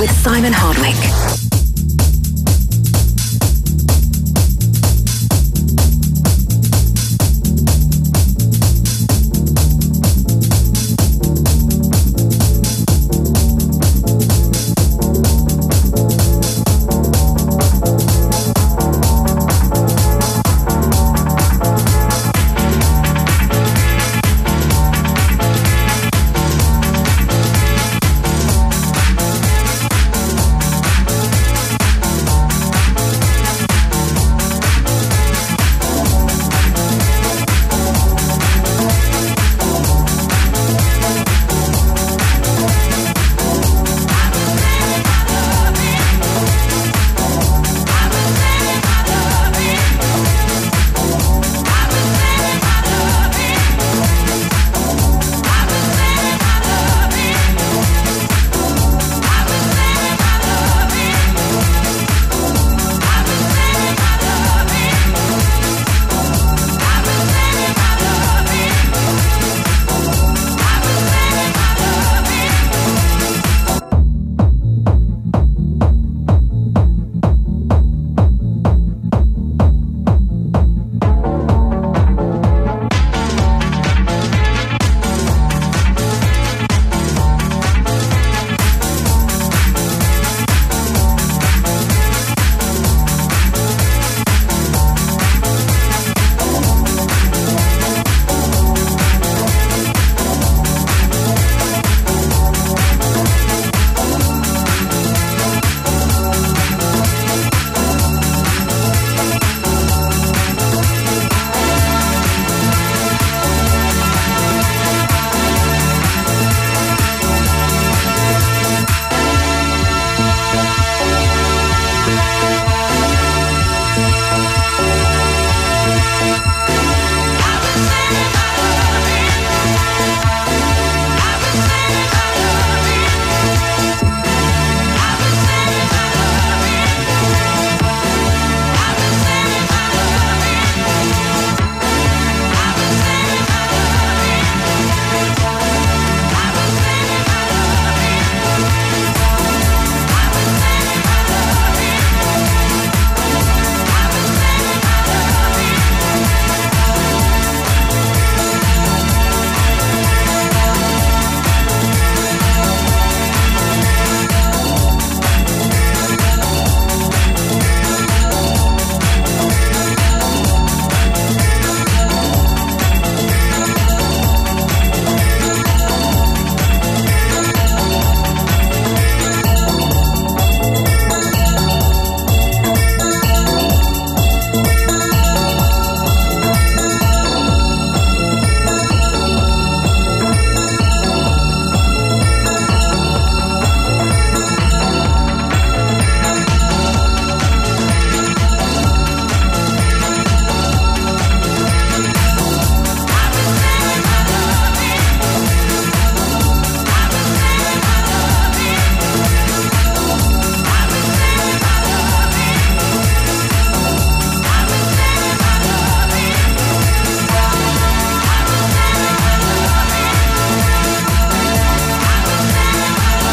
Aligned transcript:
With 0.00 0.10
Simon 0.12 0.54
Hardwick. 0.54 1.49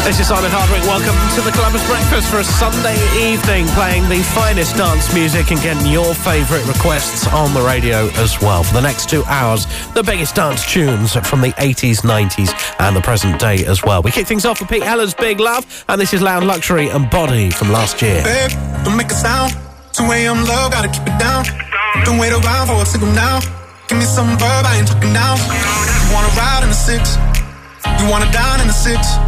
This 0.08 0.20
is 0.20 0.28
Simon 0.28 0.50
Hardwick. 0.50 0.80
Welcome 0.88 1.12
to 1.36 1.44
the 1.44 1.52
Clubbers 1.52 1.84
Breakfast 1.84 2.32
for 2.32 2.40
a 2.40 2.44
Sunday 2.44 2.96
evening, 3.20 3.68
playing 3.76 4.08
the 4.08 4.24
finest 4.32 4.74
dance 4.74 5.12
music 5.12 5.52
and 5.52 5.60
getting 5.60 5.84
your 5.84 6.14
favourite 6.14 6.64
requests 6.64 7.28
on 7.28 7.52
the 7.52 7.60
radio 7.60 8.08
as 8.16 8.40
well. 8.40 8.64
For 8.64 8.72
the 8.72 8.80
next 8.80 9.10
two 9.10 9.22
hours, 9.28 9.66
the 9.92 10.02
biggest 10.02 10.34
dance 10.34 10.64
tunes 10.64 11.12
from 11.28 11.42
the 11.42 11.52
80s, 11.60 12.08
90s, 12.08 12.56
and 12.80 12.96
the 12.96 13.02
present 13.02 13.38
day 13.38 13.66
as 13.66 13.84
well. 13.84 14.00
We 14.00 14.10
kick 14.10 14.26
things 14.26 14.46
off 14.46 14.60
with 14.60 14.70
Pete 14.70 14.82
Heller's 14.82 15.12
Big 15.12 15.40
Love, 15.40 15.68
and 15.90 16.00
this 16.00 16.14
is 16.14 16.22
Loud 16.22 16.42
Luxury 16.42 16.88
and 16.88 17.10
Body 17.10 17.50
from 17.50 17.68
last 17.68 18.00
year. 18.00 18.24
Babe, 18.24 18.50
don't 18.86 18.96
make 18.96 19.12
a 19.12 19.14
sound. 19.14 19.52
2 19.92 20.04
a.m. 20.04 20.40
low, 20.48 20.72
gotta 20.72 20.88
keep 20.88 21.04
it 21.04 21.20
down. 21.20 21.44
Don't 22.06 22.16
wait 22.16 22.32
around 22.32 22.68
for 22.68 22.80
a 22.80 22.86
signal 22.86 23.12
now. 23.12 23.40
Give 23.88 23.98
me 23.98 24.06
some 24.06 24.38
verb, 24.40 24.64
I 24.64 24.78
ain't 24.78 24.88
talking 24.88 25.12
now. 25.12 25.36
You 25.36 26.16
wanna 26.16 26.32
ride 26.32 26.62
in 26.62 26.70
the 26.70 26.80
six? 26.80 27.18
You 28.00 28.08
wanna 28.08 28.32
dine 28.32 28.62
in 28.62 28.68
the 28.68 28.72
six? 28.72 29.27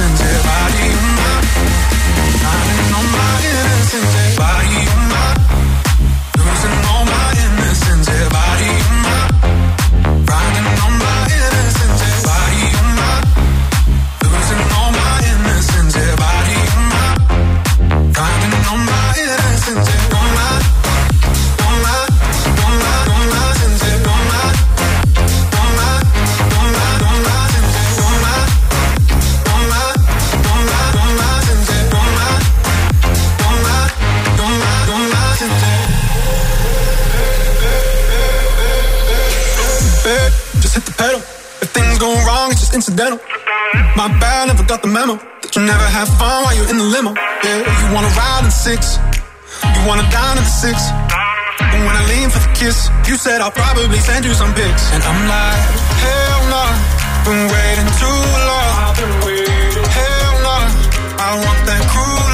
innocence, 0.00 0.43
incidental. 42.74 43.20
My 43.96 44.08
bad, 44.18 44.48
never 44.48 44.64
got 44.64 44.82
the 44.82 44.90
memo. 44.90 45.14
That 45.42 45.54
you 45.54 45.62
never 45.62 45.86
have 45.86 46.08
fun 46.18 46.42
while 46.42 46.54
you're 46.58 46.68
in 46.68 46.78
the 46.82 46.88
limo. 46.90 47.14
Yeah, 47.46 47.62
you 47.62 47.86
wanna 47.94 48.10
ride 48.18 48.44
in 48.44 48.50
six. 48.50 48.98
You 49.62 49.80
wanna 49.86 50.04
dine 50.10 50.38
in 50.42 50.44
six. 50.44 50.76
But 51.58 51.80
when 51.86 51.94
I 51.94 52.02
lean 52.10 52.28
for 52.34 52.42
the 52.42 52.52
kiss, 52.58 52.90
you 53.06 53.14
said 53.16 53.40
I'll 53.40 53.54
probably 53.54 53.98
send 54.02 54.24
you 54.26 54.34
some 54.34 54.52
pics. 54.54 54.84
And 54.92 55.02
I'm 55.06 55.20
like, 55.30 55.62
hell 56.02 56.40
no, 56.50 56.64
been 57.24 57.42
waiting 57.54 57.90
too 58.02 58.20
long. 58.50 58.74
Hell 59.98 60.34
no, 60.42 60.58
I 61.22 61.30
want 61.38 61.60
that 61.70 61.82
cruel 61.94 62.33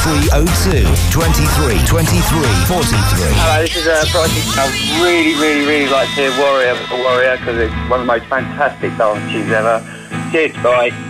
0302 0.00 0.80
23 1.12 1.76
23 1.84 1.84
43. 1.84 3.36
Hello, 3.36 3.60
this 3.60 3.76
is 3.76 3.86
uh, 3.86 4.00
Bryson. 4.10 4.40
I 4.56 4.64
really, 5.04 5.34
really, 5.36 5.66
really 5.66 5.90
like 5.92 6.08
to 6.08 6.14
hear 6.14 6.30
Warrior, 6.40 6.72
Warrior, 7.04 7.36
because 7.36 7.58
it's 7.58 7.74
one 7.90 8.00
of 8.00 8.06
the 8.06 8.12
most 8.12 8.24
fantastic 8.24 8.96
songs 8.96 9.20
she's 9.30 9.50
ever. 9.52 9.84
Cheers, 10.32 10.54
bye. 10.62 11.09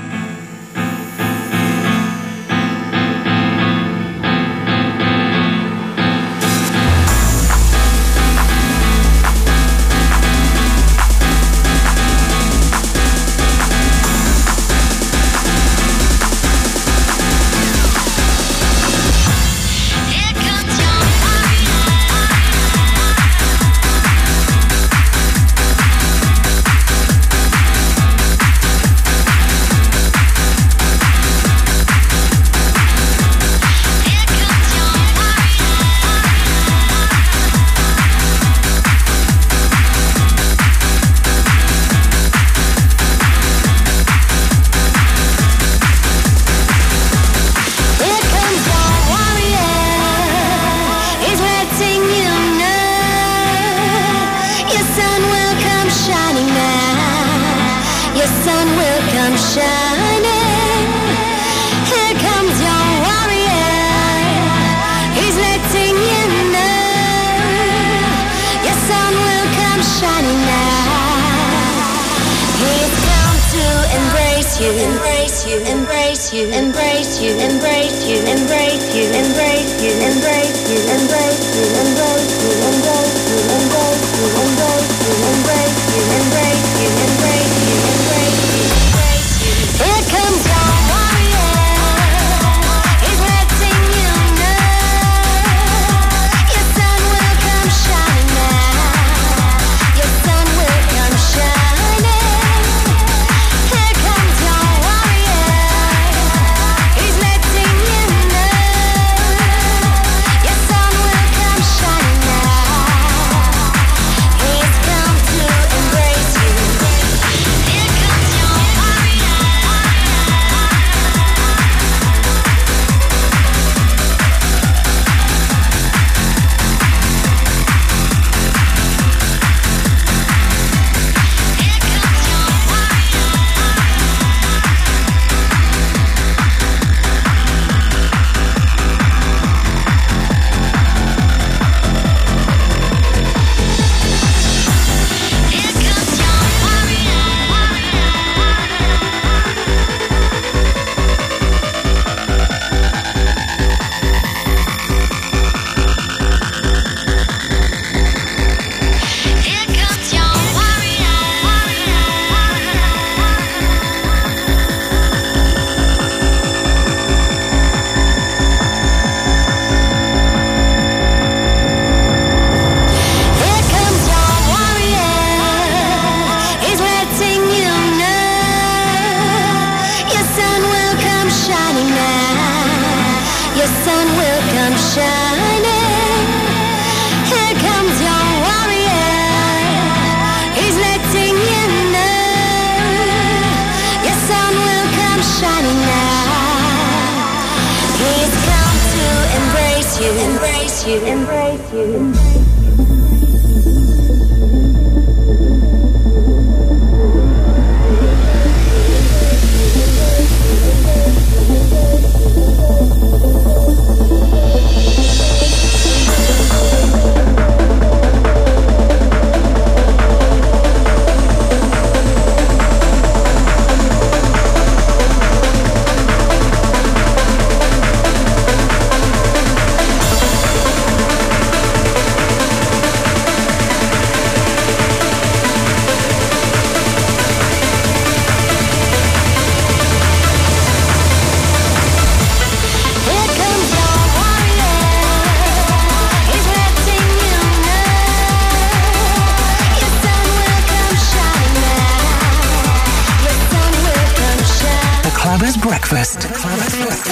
Thank 256.90 257.06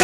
you. 0.00 0.03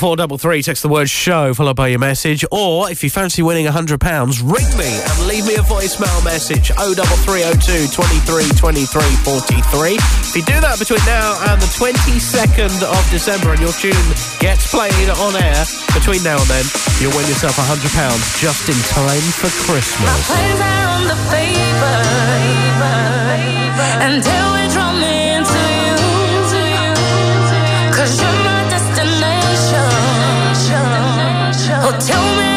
04433, 0.00 0.64
text 0.64 0.80
the 0.80 0.88
word 0.88 1.10
show, 1.10 1.52
followed 1.52 1.76
by 1.76 1.88
your 1.88 1.98
message. 1.98 2.42
Or 2.50 2.88
if 2.90 3.04
you 3.04 3.10
fancy 3.10 3.42
winning 3.42 3.66
£100, 3.66 4.00
ring 4.40 4.70
me 4.80 4.88
and 4.96 5.28
leave 5.28 5.44
me 5.44 5.60
a 5.60 5.64
voicemail 5.68 6.24
message 6.24 6.72
03302 6.72 7.92
23 7.92 8.48
23 8.56 8.80
43. 8.88 10.00
If 10.00 10.32
you 10.32 10.44
do 10.48 10.56
that 10.64 10.80
between 10.80 11.04
now 11.04 11.36
and 11.52 11.60
the 11.60 11.68
22nd 11.76 12.80
of 12.80 13.02
December 13.12 13.52
and 13.52 13.60
your 13.60 13.76
tune 13.76 13.92
gets 14.40 14.72
played 14.72 15.12
on 15.20 15.36
air, 15.36 15.68
between 15.92 16.24
now 16.24 16.40
and 16.40 16.48
then, 16.48 16.64
you'll 16.96 17.12
win 17.12 17.28
yourself 17.28 17.60
£100 17.60 17.84
just 18.40 18.72
in 18.72 18.80
time 18.96 19.20
for 19.36 19.52
Christmas. 19.68 20.16
Until 24.00 24.46
we 24.56 24.64
into 24.64 25.60
you, 25.60 26.00
into 26.40 26.56
you, 26.56 26.88
into 26.88 27.58
you. 27.68 27.92
Cause 27.92 28.16
you're 28.16 28.49
Tell 31.98 32.36
me 32.36 32.49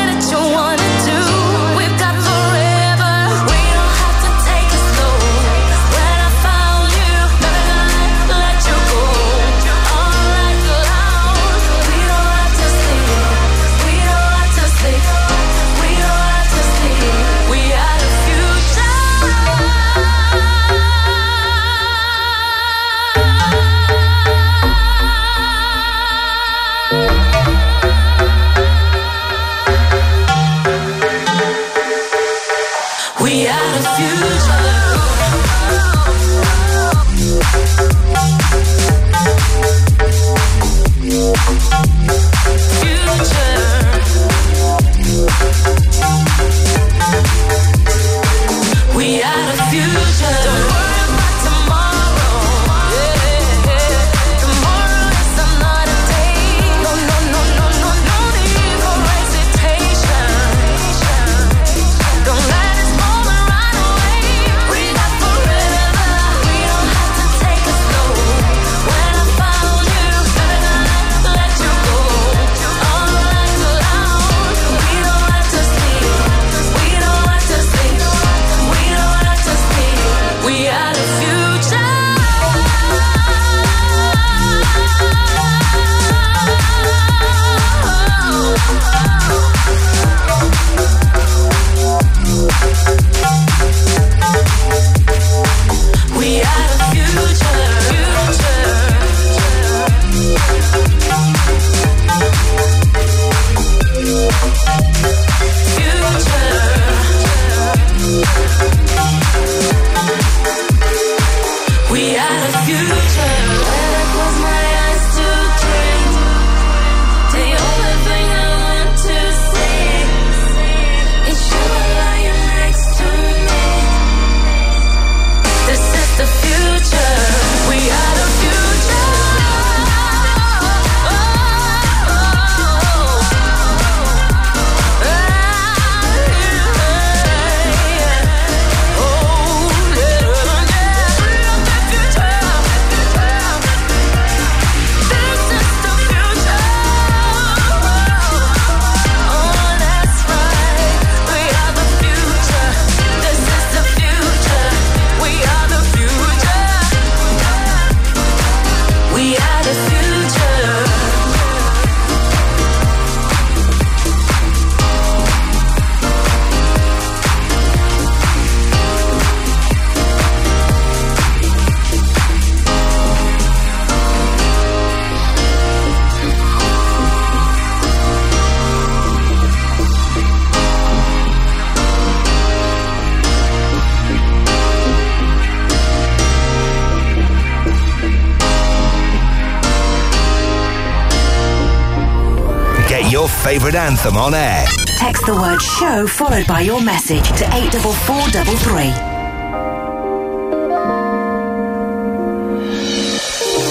favourite 193.53 193.75
anthem 193.75 194.17
on 194.17 194.33
air. 194.33 194.65
Text 194.97 195.27
the 195.27 195.35
word 195.35 195.61
show 195.61 196.07
followed 196.07 196.47
by 196.47 196.61
your 196.61 196.81
message 196.81 197.27
to 197.37 197.45
84433. 197.53 198.89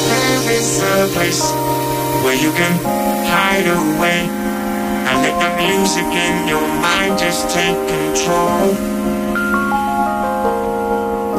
There 0.06 0.52
is 0.54 0.82
a 0.82 1.10
place 1.14 1.42
where 2.22 2.38
you 2.38 2.52
can 2.52 2.74
hide 3.26 3.66
away 3.66 4.20
and 5.08 5.16
let 5.26 5.34
the 5.42 5.50
music 5.58 6.06
in 6.14 6.46
your 6.46 6.68
mind 6.78 7.18
just 7.18 7.50
take 7.50 7.74
control. 7.90 8.70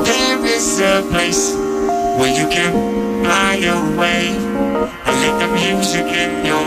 There 0.04 0.46
is 0.46 0.82
a 0.82 1.02
place 1.12 1.56
where 2.20 2.34
you 2.40 2.50
can 2.50 3.24
fly 3.24 3.56
away 3.56 4.36
and 5.08 5.16
let 5.24 5.36
the 5.40 5.48
music 5.56 6.08
in 6.08 6.46
your 6.46 6.56
mind 6.56 6.63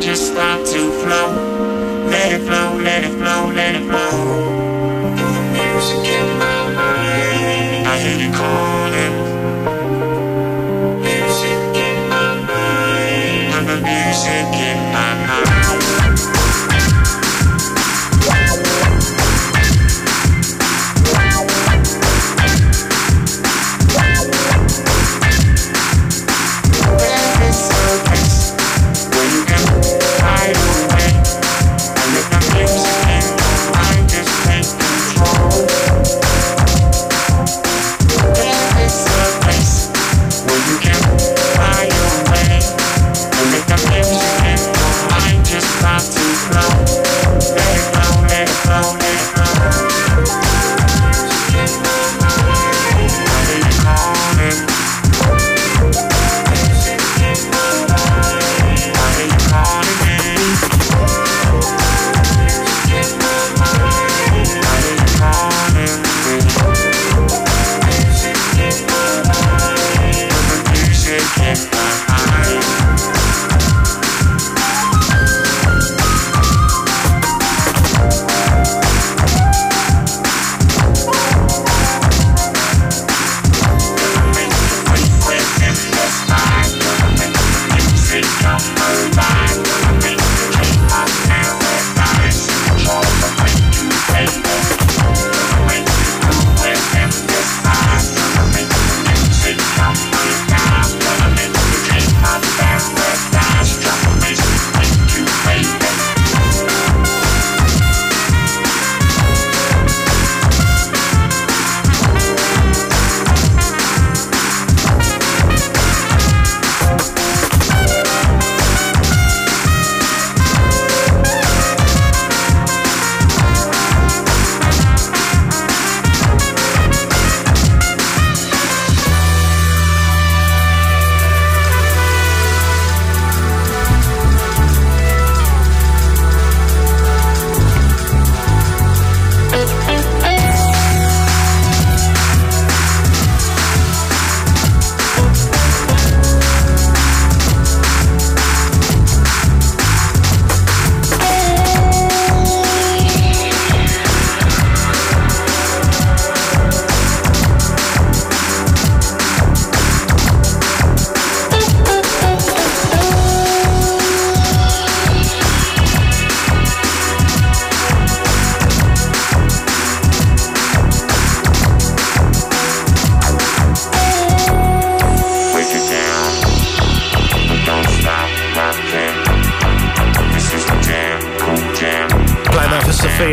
just 0.00 0.32
start 0.32 0.64
to 0.66 0.90
flow. 1.00 2.06
Let 2.08 2.32
it 2.32 2.46
flow, 2.46 2.78
let 2.78 3.04
it 3.04 3.12
flow, 3.18 3.52
let 3.52 3.74
it 3.74 3.88
flow. 3.88 4.47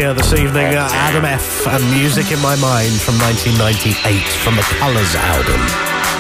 Sophia 0.05 0.13
this 0.13 0.39
evening, 0.39 0.75
uh, 0.75 0.87
Adam 0.91 1.25
F. 1.25 1.65
and 1.67 1.83
Music 1.91 2.31
in 2.31 2.39
My 2.39 2.55
Mind 2.57 2.93
from 3.01 3.17
1998 3.19 4.21
from 4.43 4.55
the 4.55 4.61
Colours 4.77 5.15
album. 5.15 5.59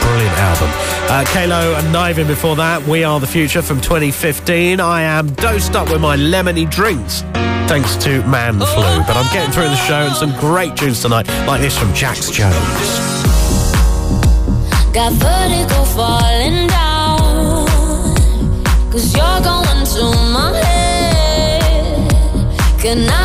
Brilliant 0.01 0.37
album. 0.39 0.69
Uh, 1.09 1.23
Kalo 1.27 1.75
and 1.75 1.93
Nivin 1.93 2.25
before 2.25 2.55
that, 2.55 2.81
We 2.87 3.03
Are 3.03 3.19
the 3.19 3.27
Future 3.27 3.61
from 3.61 3.79
2015. 3.81 4.79
I 4.79 5.01
am 5.01 5.31
dosed 5.33 5.75
up 5.75 5.91
with 5.91 6.01
my 6.01 6.17
lemony 6.17 6.69
drinks. 6.69 7.21
Thanks 7.69 7.95
to 7.97 8.25
Man 8.27 8.55
Flu. 8.55 9.03
But 9.05 9.17
I'm 9.17 9.31
getting 9.31 9.51
through 9.51 9.69
the 9.69 9.75
show 9.75 10.07
and 10.07 10.15
some 10.15 10.33
great 10.39 10.75
tunes 10.75 11.01
tonight, 11.01 11.27
like 11.45 11.61
this 11.61 11.77
from 11.77 11.93
Jax 11.93 12.31
Jones. 12.31 12.55
Got 14.93 15.13
falling 15.93 16.67
down. 16.67 17.67
You're 19.13 19.41
going 19.43 19.85
to 19.85 20.03
my 20.33 20.53
head. 20.55 20.85
Can 22.81 23.09
I 23.09 23.24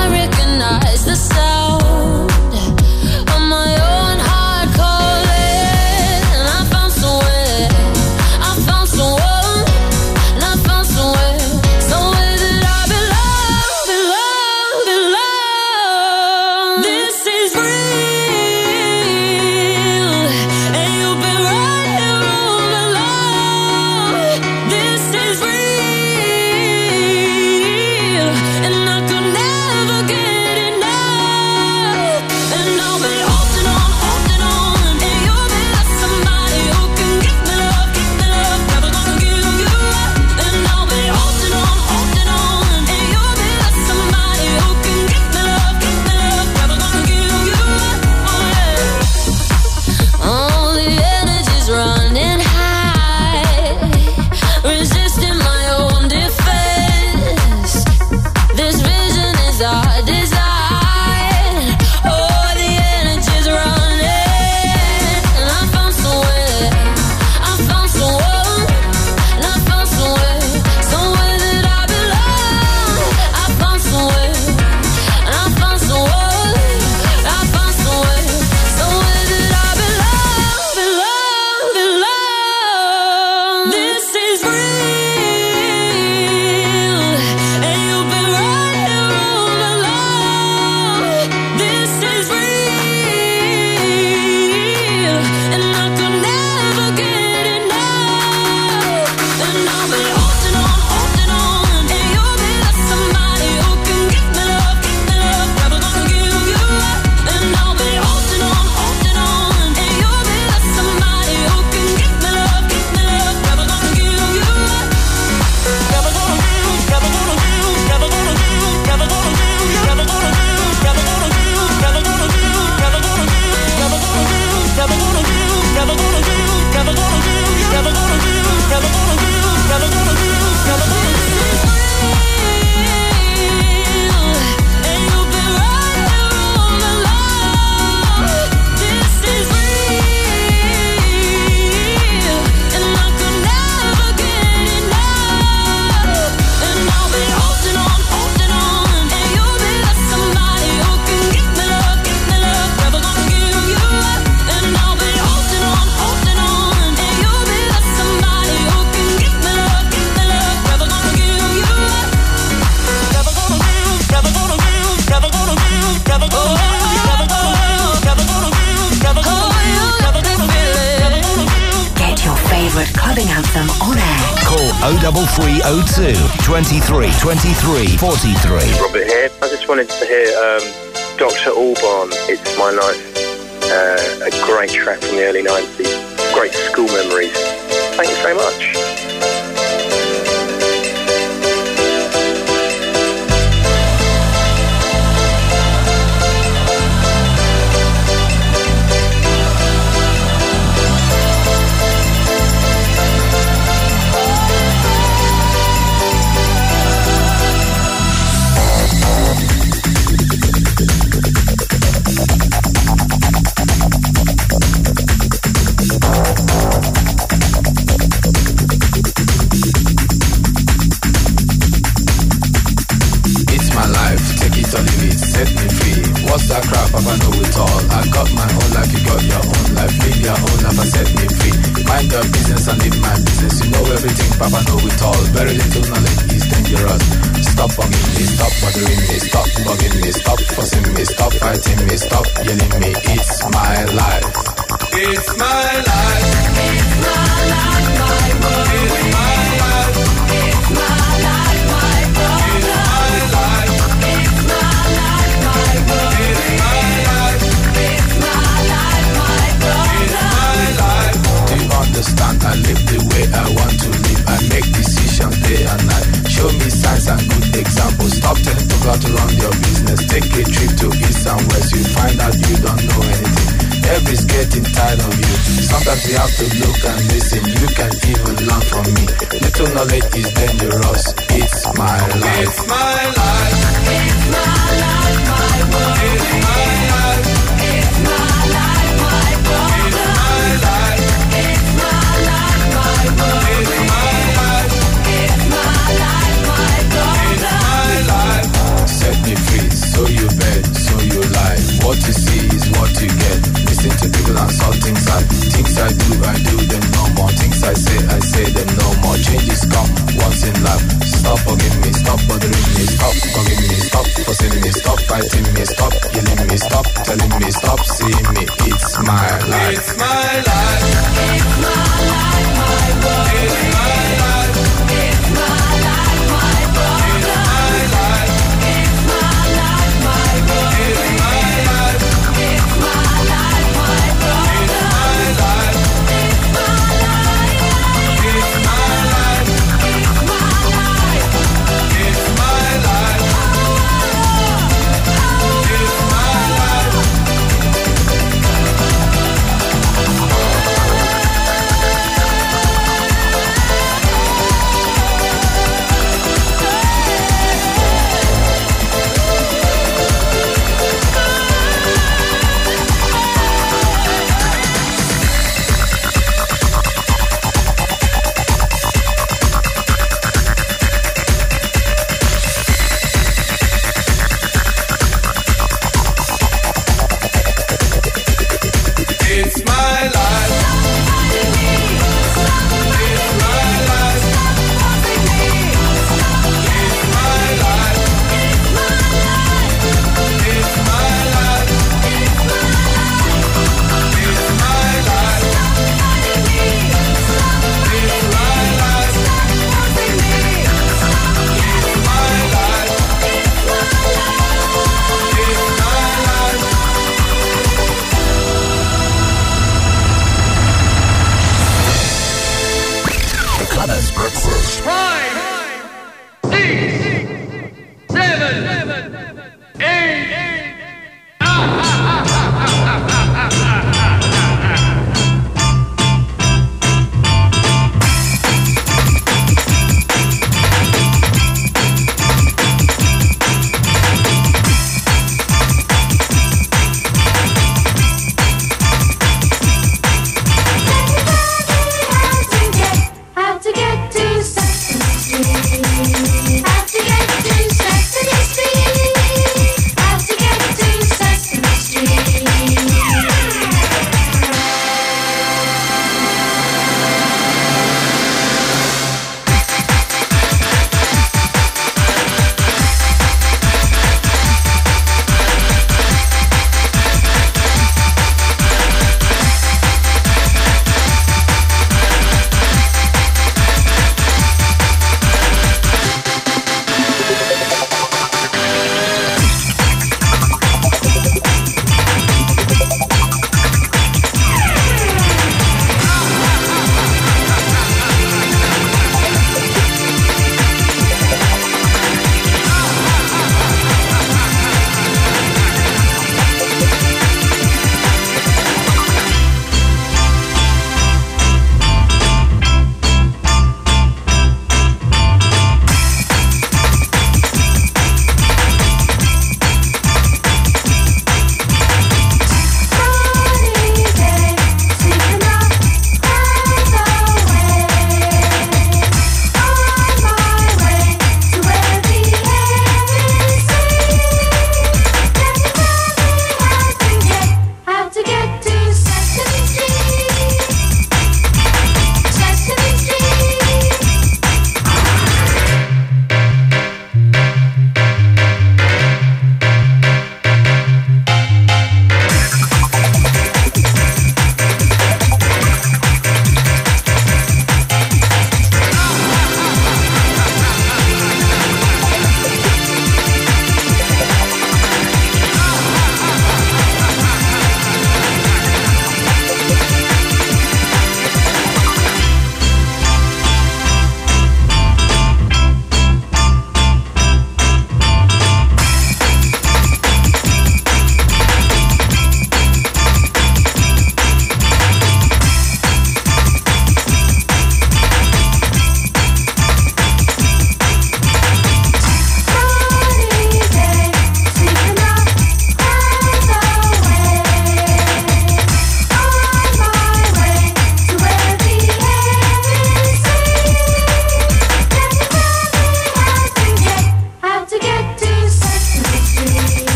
40 178.00 178.39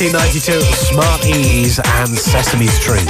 1992, 0.00 0.62
Smart 0.76 1.26
E's 1.26 1.78
and 1.78 2.08
Sesame 2.08 2.66
Street. 2.68 3.04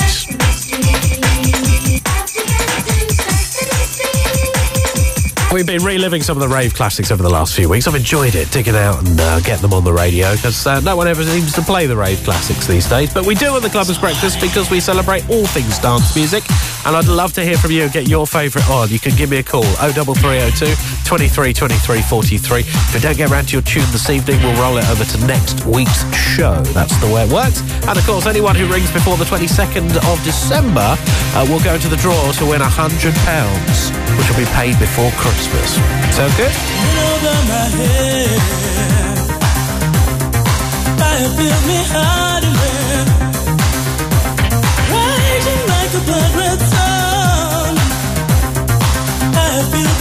We've 5.52 5.66
been 5.66 5.84
reliving 5.84 6.24
some 6.24 6.36
of 6.36 6.40
the 6.40 6.52
rave 6.52 6.74
classics 6.74 7.12
over 7.12 7.22
the 7.22 7.30
last 7.30 7.54
few 7.54 7.68
weeks. 7.68 7.86
I've 7.86 7.94
enjoyed 7.94 8.34
it, 8.34 8.50
digging 8.50 8.74
out 8.74 9.06
and 9.06 9.20
uh, 9.20 9.38
getting 9.38 9.62
them 9.62 9.72
on 9.72 9.84
the 9.84 9.92
radio 9.92 10.34
because 10.34 10.66
uh, 10.66 10.80
no 10.80 10.96
one 10.96 11.06
ever 11.06 11.22
seems 11.22 11.52
to 11.52 11.62
play 11.62 11.86
the 11.86 11.96
rave 11.96 12.18
classics 12.24 12.66
these 12.66 12.88
days. 12.88 13.14
But 13.14 13.24
we 13.24 13.36
do 13.36 13.54
on 13.54 13.62
the 13.62 13.68
Clubbers 13.68 14.00
Breakfast 14.00 14.40
because 14.40 14.68
we 14.68 14.80
celebrate 14.80 15.28
all 15.30 15.46
things 15.46 15.78
dance 15.78 16.16
music. 16.16 16.42
And 16.90 16.96
I'd 16.96 17.06
love 17.06 17.32
to 17.34 17.44
hear 17.44 17.56
from 17.56 17.70
you. 17.70 17.84
and 17.84 17.92
Get 17.92 18.08
your 18.08 18.26
favourite 18.26 18.68
on. 18.68 18.88
You 18.88 18.98
can 18.98 19.14
give 19.14 19.30
me 19.30 19.38
a 19.38 19.44
call 19.44 19.62
03302 19.62 20.74
23 21.06 21.54
23 21.54 22.02
43. 22.02 22.60
If 22.66 22.94
we 22.94 22.98
don't 22.98 23.16
get 23.16 23.30
around 23.30 23.46
to 23.46 23.52
your 23.52 23.62
tune 23.62 23.86
this 23.94 24.10
evening, 24.10 24.42
we'll 24.42 24.58
roll 24.58 24.76
it 24.76 24.82
over 24.90 25.04
to 25.04 25.16
next 25.24 25.64
week's 25.64 26.02
show. 26.18 26.58
That's 26.74 26.90
the 26.98 27.06
way 27.06 27.22
it 27.22 27.32
works. 27.32 27.62
And 27.86 27.94
of 27.94 28.04
course, 28.04 28.26
anyone 28.26 28.56
who 28.56 28.66
rings 28.66 28.90
before 28.90 29.16
the 29.16 29.24
22nd 29.30 30.02
of 30.02 30.18
December 30.26 30.82
uh, 31.38 31.46
will 31.46 31.62
go 31.62 31.78
into 31.78 31.86
the 31.86 31.94
draw 32.02 32.18
to 32.42 32.44
win 32.50 32.58
£100, 32.58 32.66
which 32.98 34.26
will 34.26 34.42
be 34.42 34.50
paid 34.58 34.74
before 34.82 35.14
Christmas. 35.14 35.78
Sound 36.10 36.34
good? 36.34 36.50
Fire 40.98 41.30
fills 41.38 41.66
me 41.70 42.49
like. 45.92 47.76
I 49.34 49.62
feel 49.72 49.92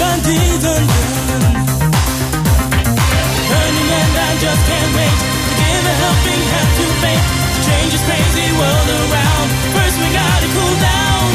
and 3.90 4.14
I 4.18 4.32
just 4.38 4.62
can't 4.70 4.92
wait 4.96 5.18
to 5.18 5.54
give 5.58 5.86
a 5.90 5.96
helping 6.04 6.42
hand 6.54 6.72
to 6.78 6.86
fate. 7.02 7.26
To 7.54 7.60
change 7.66 7.92
this 7.94 8.04
crazy 8.06 8.48
world 8.60 8.90
around. 9.02 9.48
First 9.74 9.96
we 9.98 10.08
gotta 10.14 10.48
cool 10.54 10.76
down. 10.78 11.26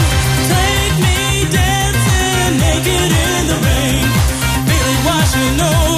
Take 0.46 0.96
me 1.02 1.18
dancing 1.50 2.54
naked 2.62 3.10
in 3.10 3.42
the 3.50 3.58
rain. 3.58 4.06
Washing 5.04 5.93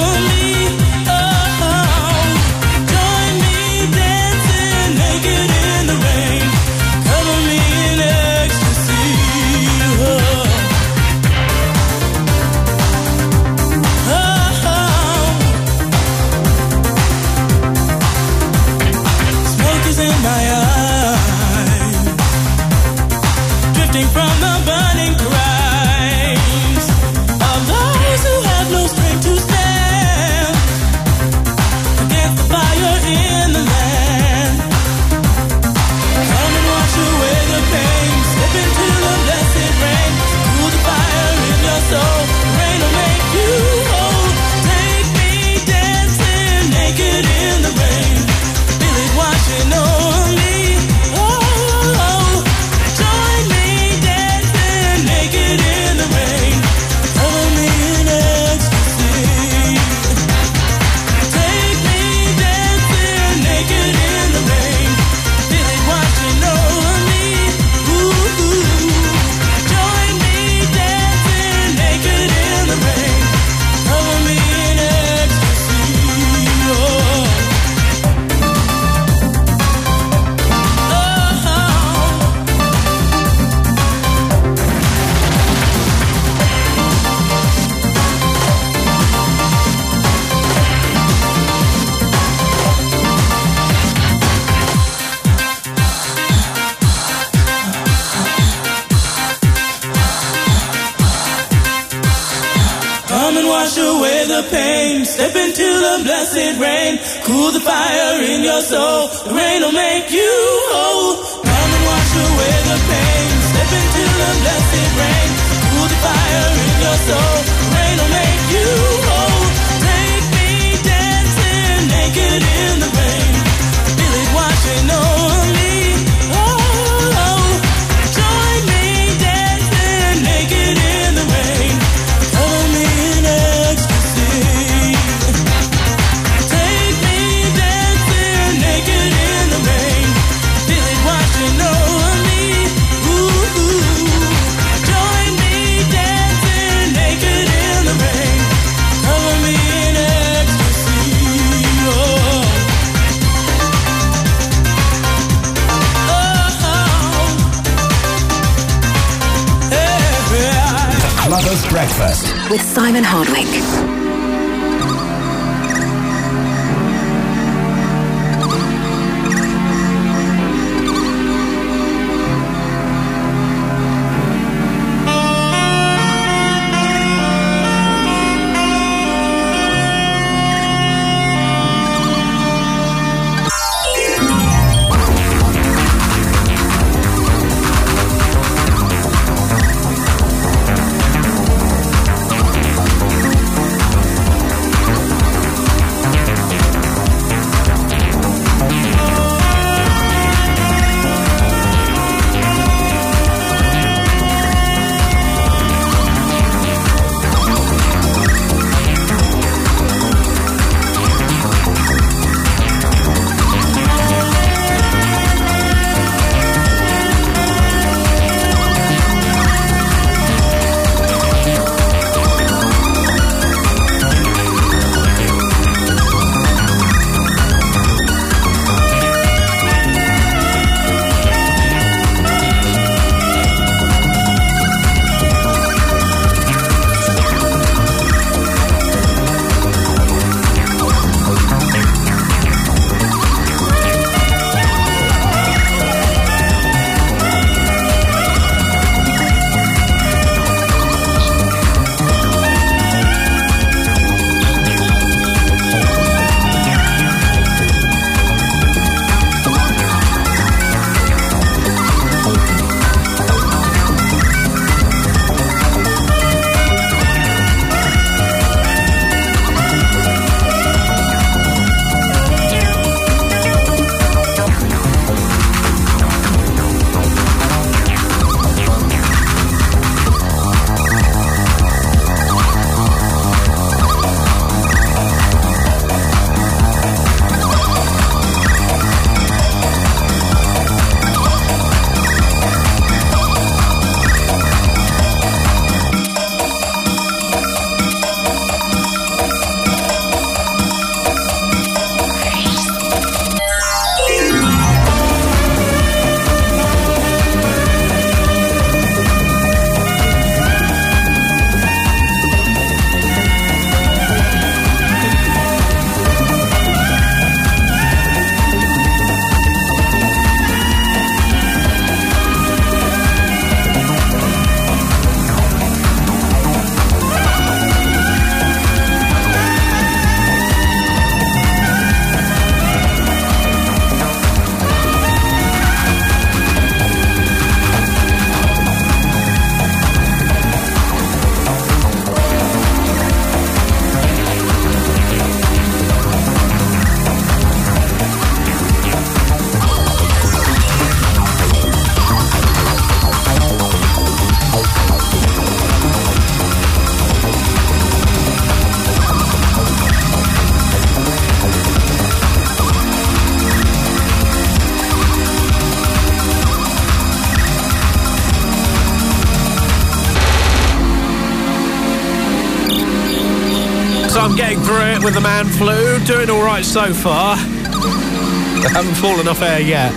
with 375.07 375.15
the 375.15 375.21
man 375.21 375.45
flu. 375.45 376.03
Doing 376.03 376.29
all 376.29 376.43
right 376.43 376.65
so 376.65 376.93
far. 376.93 377.35
I 377.37 378.69
haven't 378.73 378.95
fallen 378.95 379.25
off 379.29 379.41
air 379.41 379.61
yet. 379.61 379.93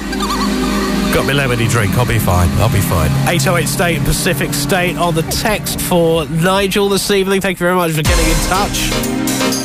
Got 1.12 1.26
my 1.26 1.32
lemony 1.32 1.68
drink. 1.68 1.98
I'll 1.98 2.06
be 2.06 2.20
fine. 2.20 2.48
I'll 2.62 2.72
be 2.72 2.80
fine. 2.80 3.10
808 3.26 3.66
State 3.66 3.96
and 3.96 4.06
Pacific 4.06 4.54
State 4.54 4.96
on 4.96 5.16
the 5.16 5.22
text 5.22 5.80
for 5.80 6.26
Nigel 6.26 6.88
this 6.88 7.10
evening. 7.10 7.40
Thank 7.40 7.58
you 7.58 7.66
very 7.66 7.74
much 7.74 7.90
for 7.90 8.02
getting 8.02 8.24
in 8.24 8.38
touch. 8.46 8.92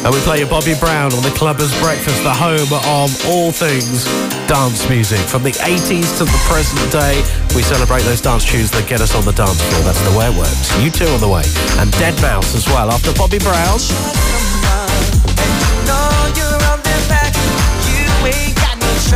And 0.01 0.11
we 0.11 0.19
play 0.21 0.39
you 0.39 0.47
Bobby 0.47 0.73
Brown 0.79 1.13
on 1.13 1.21
the 1.21 1.33
Clubbers 1.37 1.69
Breakfast, 1.79 2.23
the 2.23 2.33
home 2.33 2.73
of 2.73 3.13
all 3.29 3.51
things 3.51 4.05
dance 4.47 4.89
music. 4.89 5.19
From 5.19 5.43
the 5.43 5.51
80s 5.51 6.17
to 6.17 6.25
the 6.25 6.41
present 6.49 6.91
day, 6.91 7.21
we 7.55 7.61
celebrate 7.61 8.01
those 8.01 8.21
dance 8.21 8.45
tunes 8.45 8.71
that 8.71 8.89
get 8.89 9.01
us 9.01 9.13
on 9.13 9.25
the 9.25 9.33
dance 9.33 9.61
floor. 9.61 9.83
That's 9.83 10.01
the 10.09 10.17
way 10.17 10.25
it 10.25 10.37
works. 10.37 10.71
U2 10.81 11.13
on 11.13 11.21
the 11.21 11.29
way. 11.29 11.45
And 11.77 11.93
Deadmau5 12.01 12.55
as 12.55 12.65
well. 12.67 12.89
After 12.89 13.13
Bobby 13.13 13.37
Brown. 13.37 14.24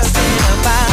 Constantly 0.02 0.89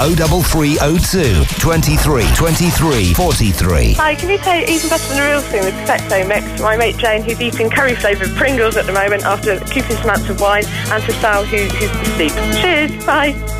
03302 0.00 1.44
23 1.60 2.26
23 2.34 3.14
43. 3.14 3.92
Hi, 3.94 4.14
can 4.14 4.30
you 4.30 4.38
play 4.38 4.64
Even 4.66 4.88
Better 4.88 5.08
Than 5.08 5.22
a 5.22 5.28
Real 5.28 5.40
Thing 5.42 5.64
with 5.64 5.74
Perfecto 5.86 6.26
Mix 6.26 6.60
my 6.60 6.76
mate 6.76 6.96
Jane, 6.96 7.22
who's 7.22 7.40
eating 7.40 7.68
curry 7.68 7.94
flavoured 7.94 8.34
Pringles 8.34 8.76
at 8.76 8.86
the 8.86 8.92
moment 8.92 9.24
after 9.24 9.58
copious 9.60 10.02
amounts 10.02 10.28
of 10.30 10.40
wine, 10.40 10.64
and 10.66 11.02
to 11.04 11.12
Sal, 11.14 11.44
who, 11.44 11.58
who's 11.58 12.08
asleep. 12.08 12.32
Cheers, 12.62 13.04
bye. 13.04 13.59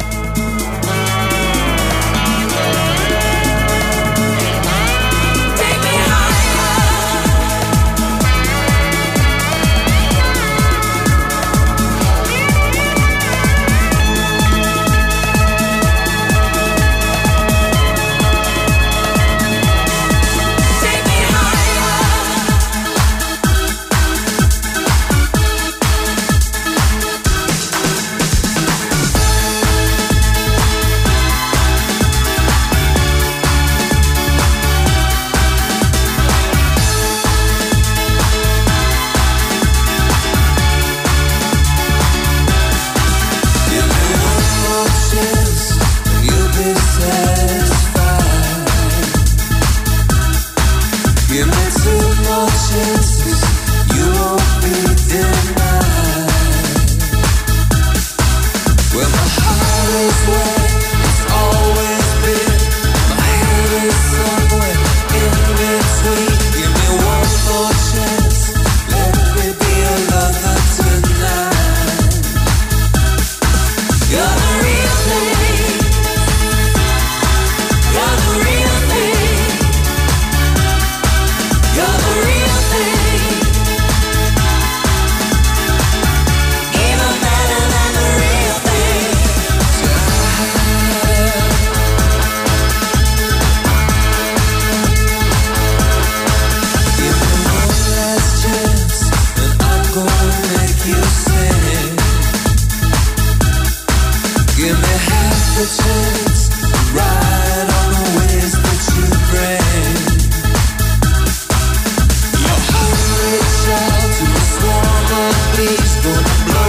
Of 115.62 116.59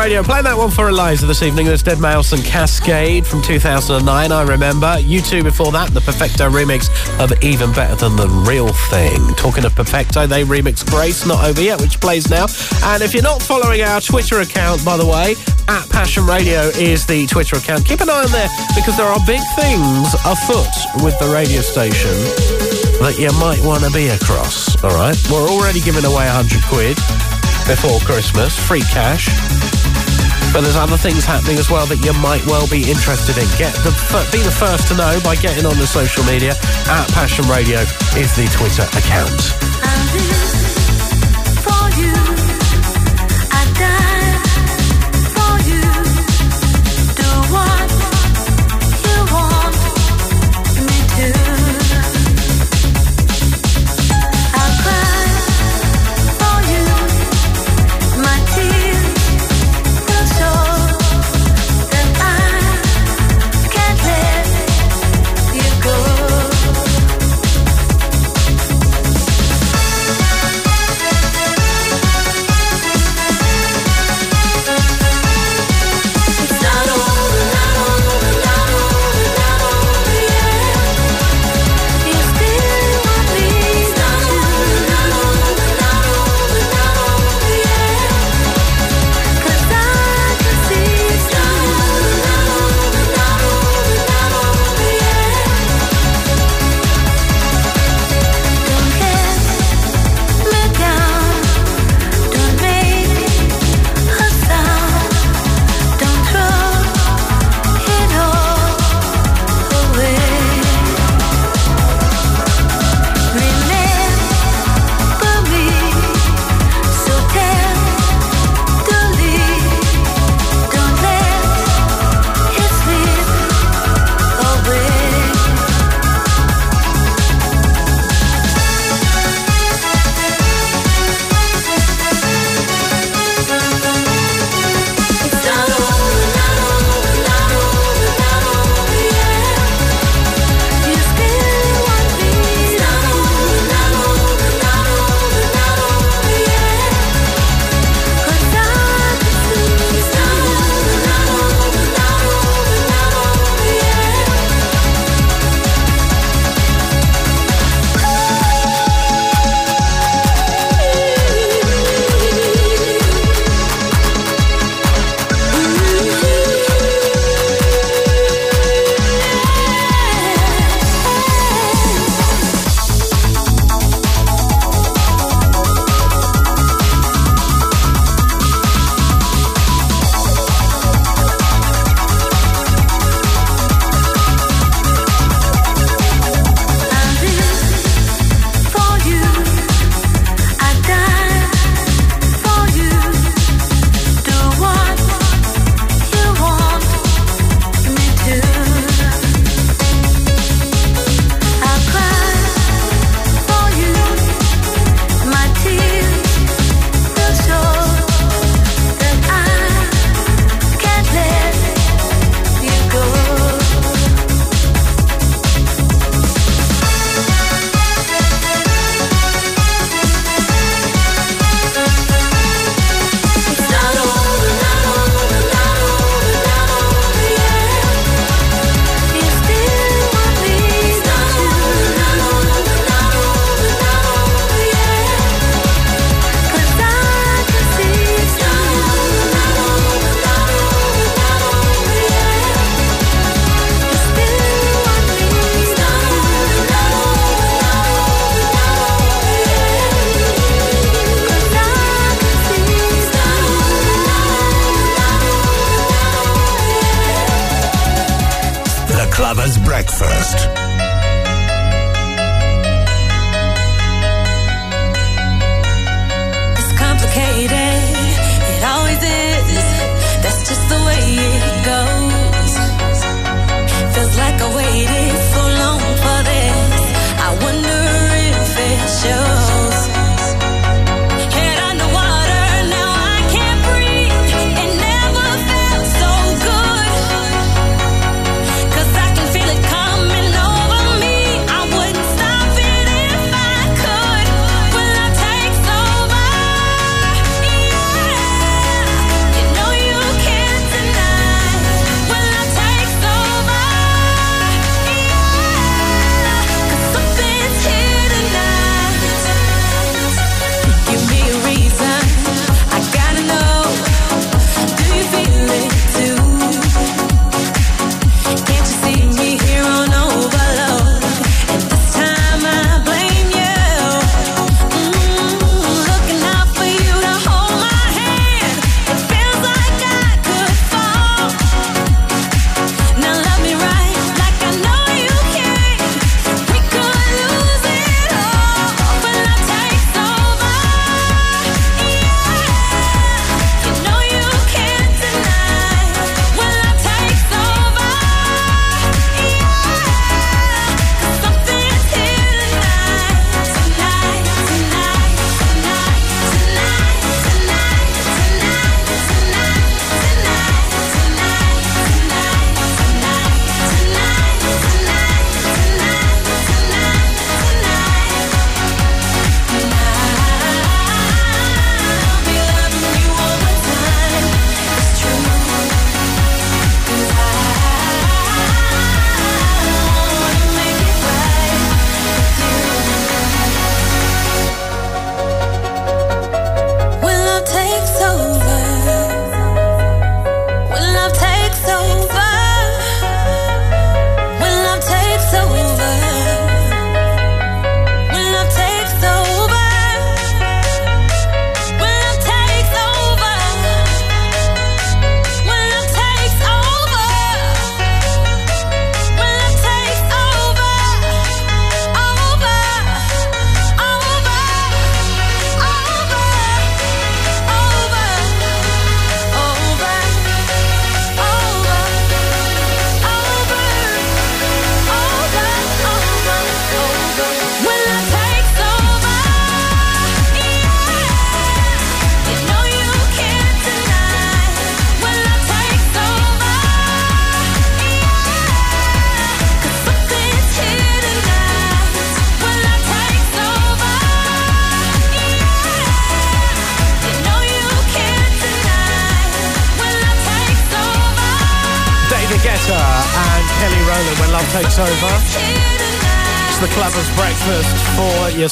Radio. 0.00 0.22
Playing 0.22 0.44
that 0.44 0.56
one 0.56 0.70
for 0.70 0.88
Eliza 0.88 1.26
this 1.26 1.42
evening. 1.42 1.66
There's 1.66 1.82
Deadmau5 1.82 2.32
and 2.32 2.42
Kaskade 2.42 3.26
from 3.26 3.42
2009. 3.42 4.32
I 4.32 4.42
remember. 4.44 4.96
U2 4.96 5.44
before 5.44 5.72
that, 5.72 5.92
the 5.92 6.00
Perfecto 6.00 6.48
remix 6.48 6.88
of 7.20 7.30
Even 7.44 7.70
Better 7.72 7.96
Than 7.96 8.16
the 8.16 8.26
Real 8.48 8.72
Thing. 8.88 9.20
Talking 9.34 9.66
of 9.66 9.74
Perfecto, 9.74 10.26
they 10.26 10.42
remix 10.42 10.88
Grace, 10.88 11.26
Not 11.26 11.44
Over 11.44 11.60
Yet, 11.60 11.82
which 11.82 12.00
plays 12.00 12.30
now. 12.30 12.46
And 12.82 13.02
if 13.02 13.12
you're 13.12 13.22
not 13.22 13.42
following 13.42 13.82
our 13.82 14.00
Twitter 14.00 14.40
account, 14.40 14.82
by 14.86 14.96
the 14.96 15.04
way, 15.04 15.36
at 15.68 15.84
Passion 15.90 16.24
Radio 16.24 16.72
is 16.80 17.04
the 17.04 17.26
Twitter 17.26 17.56
account. 17.56 17.84
Keep 17.84 18.00
an 18.00 18.08
eye 18.08 18.24
on 18.24 18.32
there 18.32 18.48
because 18.74 18.96
there 18.96 19.06
are 19.06 19.20
big 19.26 19.44
things 19.52 20.08
afoot 20.24 21.04
with 21.04 21.12
the 21.20 21.28
radio 21.28 21.60
station 21.60 22.16
that 23.04 23.20
you 23.20 23.28
might 23.36 23.60
want 23.60 23.84
to 23.84 23.90
be 23.92 24.08
across. 24.08 24.82
All 24.82 24.96
right, 24.96 25.18
we're 25.28 25.44
already 25.44 25.80
giving 25.82 26.06
away 26.06 26.24
100 26.24 26.56
quid 26.72 26.96
before 27.68 28.00
Christmas, 28.00 28.56
free 28.56 28.80
cash. 28.88 29.28
But 30.52 30.62
there's 30.62 30.76
other 30.76 30.96
things 30.96 31.24
happening 31.24 31.58
as 31.58 31.70
well 31.70 31.86
that 31.86 32.04
you 32.04 32.12
might 32.14 32.44
well 32.46 32.66
be 32.68 32.90
interested 32.90 33.38
in. 33.38 33.46
Get 33.56 33.72
the 33.86 33.92
be 34.32 34.42
the 34.42 34.50
first 34.50 34.88
to 34.88 34.96
know 34.96 35.20
by 35.22 35.36
getting 35.36 35.64
on 35.64 35.78
the 35.78 35.86
social 35.86 36.24
media. 36.24 36.54
At 36.90 37.06
Passion 37.12 37.46
Radio 37.46 37.80
is 38.18 38.34
the 38.34 38.50
Twitter 38.50 38.82
account. 38.98 39.60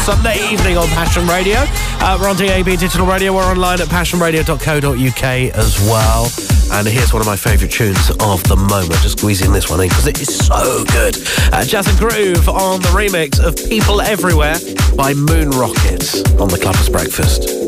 Sunday 0.03 0.35
evening 0.51 0.75
on 0.75 0.85
Passion 0.89 1.25
Radio. 1.27 1.55
Uh, 1.59 2.17
we're 2.19 2.27
on 2.27 2.35
DAB 2.35 2.65
Digital 2.77 3.05
Radio. 3.05 3.31
We're 3.31 3.45
online 3.45 3.79
at 3.79 3.87
passionradio.co.uk 3.87 5.23
as 5.23 5.79
well. 5.87 6.29
And 6.73 6.85
here's 6.85 7.13
one 7.13 7.21
of 7.21 7.25
my 7.25 7.37
favourite 7.37 7.71
tunes 7.71 8.09
of 8.19 8.43
the 8.43 8.57
moment. 8.57 8.91
Just 9.01 9.19
squeezing 9.19 9.53
this 9.53 9.69
one 9.69 9.79
in 9.79 9.87
because 9.87 10.07
it 10.07 10.19
is 10.19 10.45
so 10.45 10.83
good. 10.91 11.15
Uh, 11.53 11.63
Jazz 11.63 11.87
and 11.87 11.97
Groove 11.97 12.49
on 12.49 12.81
the 12.81 12.89
remix 12.89 13.39
of 13.39 13.55
People 13.69 14.01
Everywhere 14.01 14.55
by 14.97 15.13
Moon 15.13 15.51
Rocket 15.51 16.03
on 16.37 16.49
the 16.49 16.59
Clubbers 16.61 16.91
Breakfast. 16.91 17.62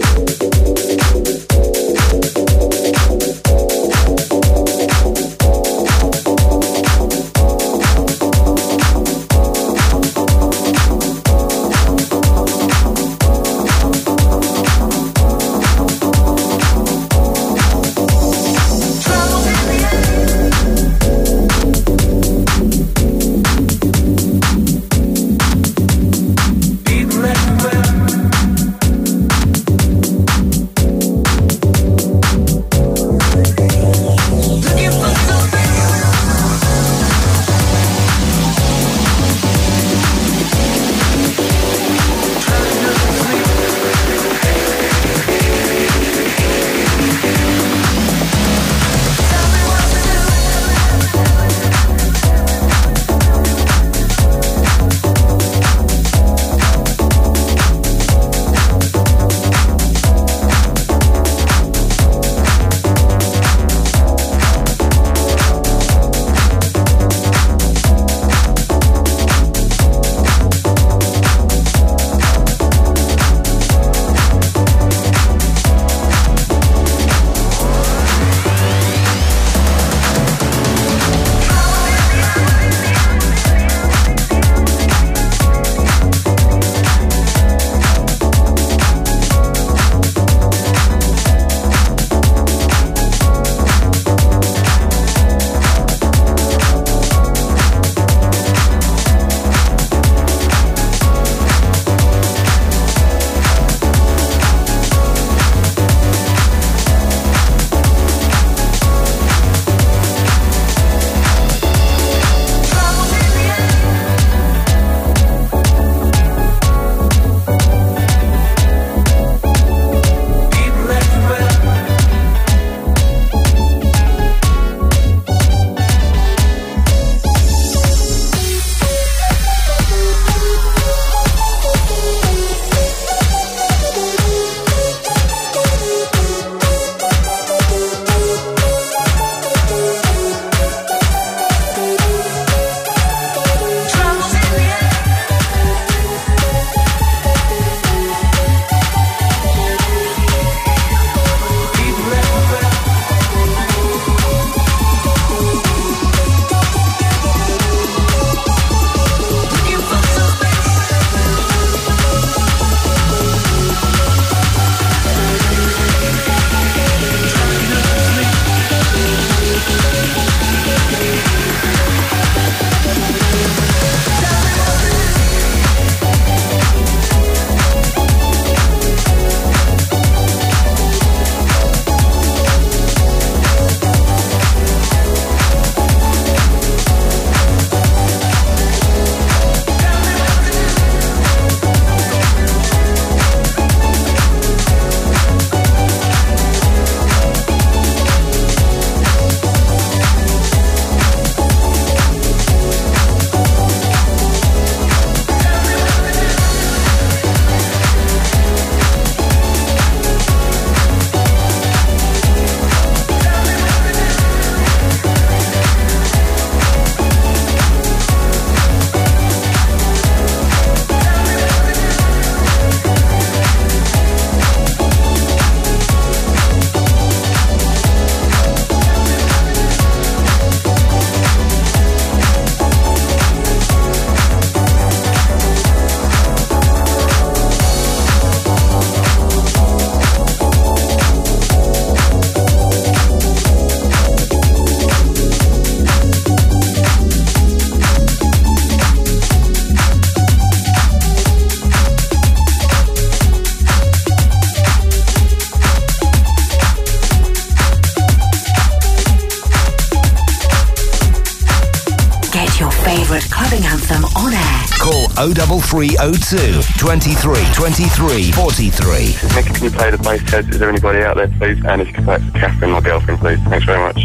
03302 265.76 266.80
23 266.80 267.36
23 267.54 268.32
43. 268.32 268.96
Nick, 269.36 269.46
can 269.46 269.62
you 269.62 269.70
play 269.70 269.92
the 269.92 269.98
Bassheads? 269.98 270.50
Is 270.50 270.60
there 270.60 270.70
anybody 270.70 271.00
out 271.00 271.18
there, 271.18 271.28
please? 271.28 271.62
And 271.66 271.82
if 271.82 271.90
you 271.90 271.94
could 271.96 272.06
play 272.06 272.16
it 272.16 272.22
for 272.22 272.32
Catherine, 272.40 272.72
my 272.72 272.80
girlfriend, 272.80 273.20
please. 273.20 273.44
Thanks 273.44 273.66
very 273.66 273.80
much. 273.80 274.05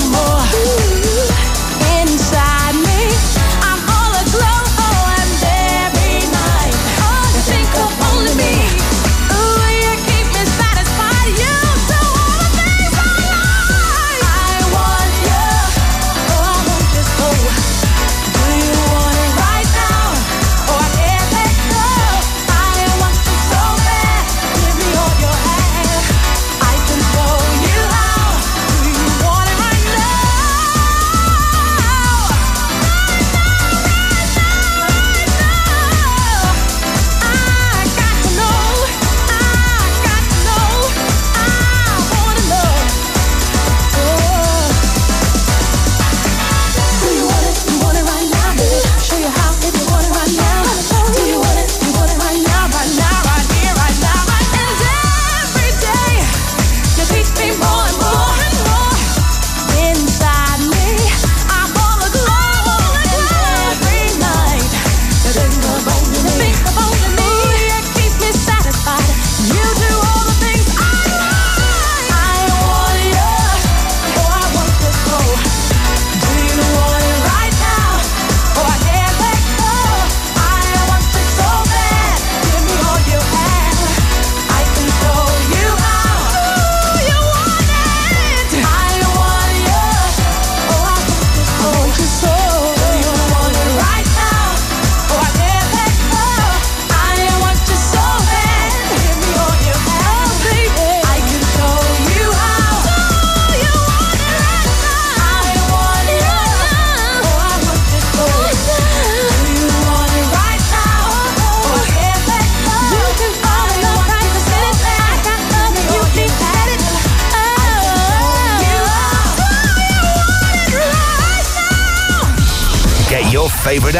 more. 0.00 0.31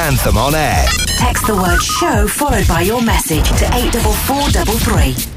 Anthem 0.02 0.36
on 0.36 0.52
air. 0.52 0.84
Text 1.16 1.46
the 1.46 1.54
word 1.54 1.80
show 1.80 2.26
followed 2.26 2.66
by 2.66 2.80
your 2.80 3.00
message 3.00 3.48
to 3.50 3.66
84433. 3.72 5.31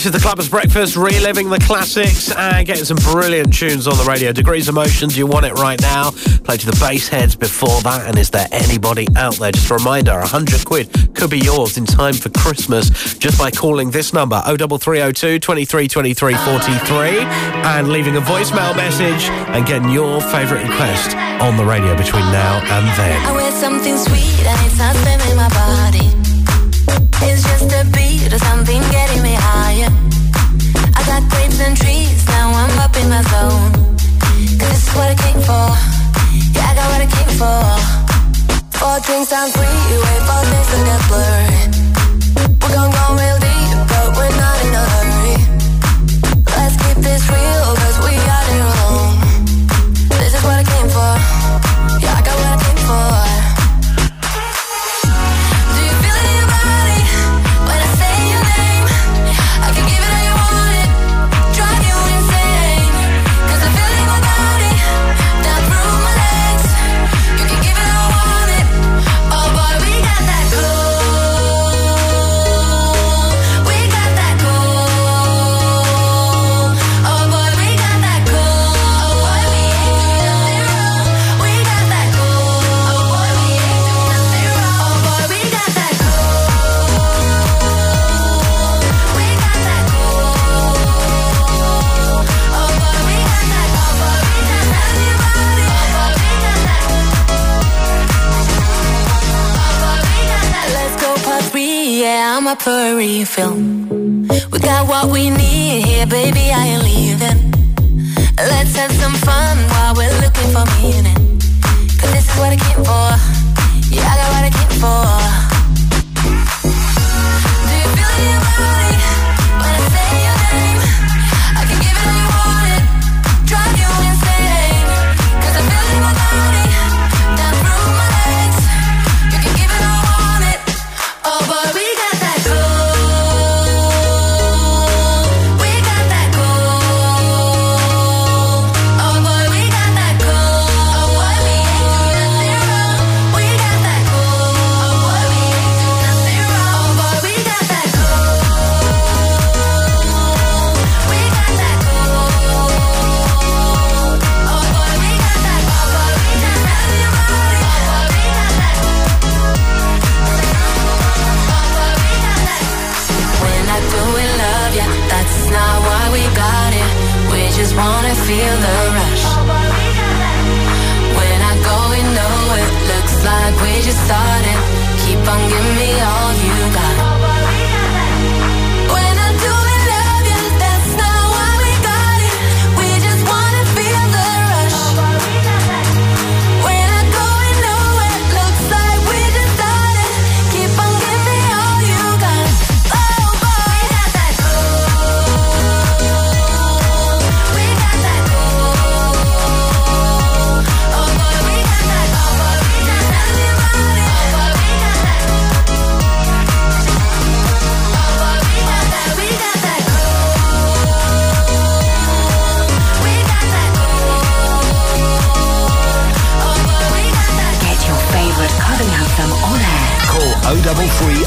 This 0.00 0.14
is 0.14 0.22
the 0.22 0.26
Clubbers 0.26 0.48
Breakfast, 0.48 0.96
reliving 0.96 1.50
the 1.50 1.58
classics 1.58 2.34
and 2.34 2.66
getting 2.66 2.86
some 2.86 2.96
brilliant 3.12 3.52
tunes 3.52 3.86
on 3.86 3.98
the 3.98 4.04
radio. 4.04 4.32
Degrees 4.32 4.66
of 4.66 4.74
Motion, 4.74 5.10
do 5.10 5.18
you 5.18 5.26
want 5.26 5.44
it 5.44 5.52
right 5.52 5.78
now? 5.78 6.10
Play 6.10 6.56
to 6.56 6.64
the 6.64 6.72
Bassheads 6.80 7.38
before 7.38 7.82
that, 7.82 8.06
and 8.08 8.18
is 8.18 8.30
there 8.30 8.48
anybody 8.50 9.06
out 9.14 9.34
there? 9.34 9.52
Just 9.52 9.70
a 9.70 9.74
reminder, 9.74 10.12
100 10.12 10.64
quid 10.64 11.14
could 11.14 11.28
be 11.28 11.40
yours 11.40 11.76
in 11.76 11.84
time 11.84 12.14
for 12.14 12.30
Christmas 12.30 12.88
just 13.18 13.38
by 13.38 13.50
calling 13.50 13.90
this 13.90 14.14
number, 14.14 14.40
03302 14.46 15.38
23 15.38 15.86
23 15.86 16.34
43, 16.34 17.18
and 17.68 17.92
leaving 17.92 18.16
a 18.16 18.22
voicemail 18.22 18.74
message 18.74 19.28
and 19.52 19.66
getting 19.66 19.90
your 19.90 20.22
favourite 20.22 20.66
request 20.66 21.14
on 21.44 21.58
the 21.58 21.64
radio 21.66 21.94
between 21.94 22.24
now 22.32 22.56
and 22.56 22.86
then. 22.96 23.20
I 23.26 23.32
wear 23.32 23.52
something 23.52 23.98
sweet 23.98 24.46
and 24.48 24.66
it's 24.66 24.78
not 24.78 24.96
in 24.96 25.36
my 25.36 25.48
body. 25.50 26.19
It's 27.22 27.42
just 27.42 27.68
a 27.72 27.84
beat 27.94 28.32
or 28.32 28.38
something 28.38 28.80
getting 28.90 29.22
me 29.22 29.34
higher. 29.34 29.90
I 30.98 31.00
got 31.06 31.22
grapes 31.30 31.60
and 31.60 31.76
trees, 31.76 32.26
now 32.28 32.50
I'm 32.50 32.78
up 32.78 32.94
in 32.96 33.08
my 33.08 33.22
zone. 33.32 33.72
Cause 34.58 34.70
this 34.72 34.88
is 34.88 34.94
what 34.96 35.08
I 35.10 35.16
came 35.24 35.40
for. 35.40 35.68
Yeah, 36.54 36.70
I 36.70 36.74
got 36.78 36.86
what 36.92 37.00
I 37.06 37.08
came 37.16 37.32
for. 37.40 37.62
Four 38.78 38.98
blurry. 41.10 41.60
We're 42.62 42.74
gon' 42.76 42.90
go 42.96 43.04
real 43.20 43.38
deep, 43.44 43.70
but 43.90 44.06
we're 44.16 44.36
not 44.42 44.56
in 44.64 44.72
a 44.82 44.84
hurry. 44.92 45.34
Let's 46.56 46.76
keep 46.82 46.98
this 47.02 47.24
real, 47.28 47.68
cause 47.82 47.98
we 48.06 48.29
a 102.50 102.96
refill. 102.96 103.54
We 103.54 104.58
got 104.58 104.88
what 104.88 105.08
we 105.08 105.30
need 105.30 105.86
here, 105.86 106.06
baby, 106.06 106.50
I 106.50 106.66
ain't 106.66 106.82
leaving. 106.82 107.52
Let's 108.36 108.74
have 108.74 108.90
some 108.90 109.14
fun 109.14 109.56
while 109.68 109.94
we're 109.94 110.12
looking 110.20 110.50
for 110.50 110.64
meaning. 110.82 111.38
Cause 112.00 112.10
this 112.10 112.28
is 112.28 112.36
what 112.38 112.50
I 112.50 112.56
came 112.56 112.82
for. 112.84 113.08
Yeah, 113.94 114.02
I 114.02 114.16
got 114.18 114.30
what 114.34 114.44
I 114.44 114.50
came 114.50 114.80
for. 114.80 115.59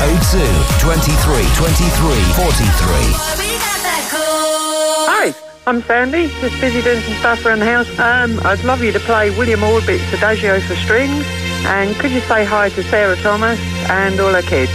03302 0.04 0.84
23 0.84 1.48
23 1.56 1.88
43. 2.36 2.84
Hi, 5.08 5.34
I'm 5.66 5.82
Sandy. 5.84 6.28
Just 6.42 6.60
busy 6.60 6.82
doing 6.82 7.00
some 7.00 7.14
stuff 7.14 7.46
around 7.46 7.60
the 7.60 7.66
house. 7.66 7.88
Um, 7.98 8.38
I'd 8.46 8.62
love 8.66 8.84
you 8.84 8.92
to 8.92 9.00
play 9.00 9.30
William 9.38 9.64
Orbit's 9.64 10.12
Adagio 10.12 10.60
for 10.60 10.76
strings. 10.76 11.24
And 11.66 11.96
could 11.96 12.12
you 12.12 12.20
say 12.20 12.44
hi 12.44 12.68
to 12.68 12.84
Sarah 12.84 13.16
Thomas 13.16 13.58
and 13.90 14.20
all 14.20 14.34
her 14.34 14.42
kids? 14.42 14.74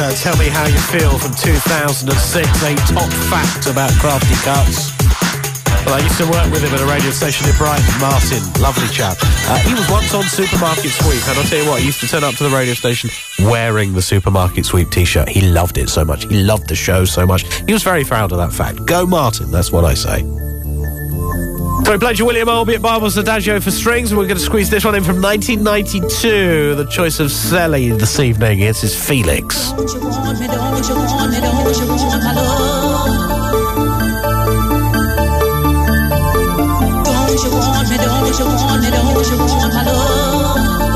Yolanda, 0.00 0.16
Tell 0.16 0.36
Me 0.38 0.48
How 0.48 0.66
You 0.66 0.78
Feel 0.78 1.18
from 1.18 1.34
2006. 1.34 2.62
A 2.62 2.74
top 2.92 3.10
fact 3.28 3.66
about 3.66 3.90
Krafty 4.00 4.34
Kuts. 4.44 4.96
Well, 5.84 5.94
I 5.94 6.00
used 6.00 6.16
to 6.18 6.24
work 6.24 6.50
with 6.50 6.62
him 6.62 6.72
at 6.74 6.80
a 6.80 6.86
radio 6.86 7.10
station 7.10 7.48
in 7.48 7.56
Brighton. 7.56 7.84
Martin, 8.00 8.40
lovely 8.62 8.88
chap. 8.88 9.16
Uh, 9.20 9.58
he 9.58 9.74
was 9.74 9.88
once 9.90 10.12
on 10.14 10.24
Supermarket 10.24 10.90
Sweep, 10.90 11.26
and 11.28 11.38
I'll 11.38 11.44
tell 11.44 11.62
you 11.62 11.68
what, 11.68 11.80
he 11.80 11.86
used 11.86 12.00
to 12.00 12.06
turn 12.06 12.24
up 12.24 12.34
to 12.36 12.44
the 12.44 12.50
radio 12.50 12.74
station 12.74 13.10
wearing 13.40 13.92
the 13.92 14.02
Supermarket 14.02 14.64
Sweep 14.64 14.90
t-shirt. 14.90 15.28
He 15.28 15.42
loved 15.42 15.78
it 15.78 15.88
so 15.88 16.04
much. 16.04 16.24
He 16.24 16.42
loved 16.42 16.68
the 16.68 16.76
show 16.76 17.04
so 17.04 17.26
much. 17.26 17.44
He 17.66 17.72
was 17.72 17.82
very 17.82 18.04
proud 18.04 18.32
of 18.32 18.38
that 18.38 18.52
fact. 18.52 18.84
Go 18.86 19.06
Martin, 19.06 19.50
that's 19.50 19.72
what 19.72 19.84
I 19.84 19.94
say. 19.94 20.22
So 21.90 21.94
we 21.94 21.98
played 21.98 22.18
your 22.20 22.28
William 22.28 22.48
Orbit 22.48 22.80
Barber's 22.80 23.16
Adagio 23.16 23.58
for 23.58 23.72
strings, 23.72 24.12
and 24.12 24.18
we're 24.20 24.28
going 24.28 24.38
to 24.38 24.44
squeeze 24.44 24.70
this 24.70 24.84
one 24.84 24.94
in 24.94 25.02
from 25.02 25.20
1992. 25.20 26.76
The 26.76 26.84
choice 26.84 27.18
of 27.18 27.32
Sally 27.32 27.90
this 27.90 28.20
evening. 28.20 28.60
It's 28.60 28.82
his 28.82 28.94
Felix. 28.94 29.72
Don't 29.72 29.92
you 29.92 30.00
want 30.00 30.38
me, 30.38 30.46
don't 30.46 30.88
you 30.88 30.94
want 30.94 31.32
me, 31.32 31.40
don't 31.40 31.80
you 31.80 31.86
want 31.88 32.22
my 32.22 32.32
love? 39.82 40.89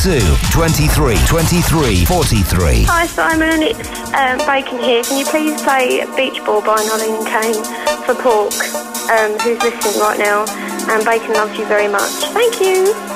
03302 0.00 0.48
23 0.50 1.14
23 1.26 2.04
43. 2.06 2.84
Hi 2.84 3.04
Simon, 3.04 3.60
it's 3.60 3.76
um, 4.16 4.38
Bacon 4.48 4.78
here. 4.78 5.02
Can 5.02 5.18
you 5.18 5.26
please 5.26 5.60
play 5.60 6.00
Beach 6.16 6.42
Ball 6.46 6.62
by 6.62 6.80
Nalin 6.88 7.20
Kane 7.28 7.60
for 8.08 8.14
Pork, 8.14 8.56
um, 9.12 9.36
who's 9.40 9.60
listening 9.60 10.00
right 10.00 10.18
now? 10.18 10.46
And 10.88 11.04
Bacon 11.04 11.34
loves 11.34 11.58
you 11.58 11.66
very 11.66 11.88
much. 11.88 12.10
Thank 12.32 12.60
you. 12.62 13.09